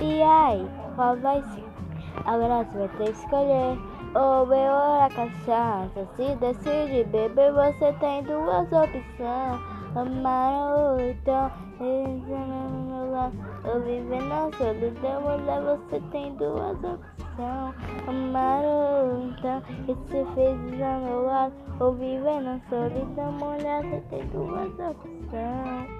[0.00, 1.64] E aí, qual vai ser?
[2.24, 3.78] Agora você vai ter que escolher.
[4.14, 6.08] Ou beber a cachaça.
[6.16, 9.60] Se decide beber, você tem duas opções.
[9.94, 11.50] Amar ou então
[11.80, 13.36] meu lado.
[13.64, 17.74] Ou viver na solidão, mulher, você tem duas opções.
[18.08, 21.52] Amar ou então e se fez ao meu lado.
[21.78, 25.99] Ou viver na solidão, mulher, você tem duas opções.